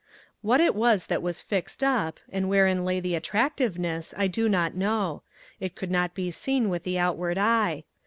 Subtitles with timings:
[0.41, 4.73] What it was that was fixed up, and wherein lay the attractiveness I do not
[4.73, 5.21] know.
[5.59, 7.83] It could not be seen with the outward eye.